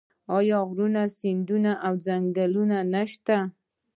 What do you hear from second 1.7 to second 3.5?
او ځنګلونه نشته؟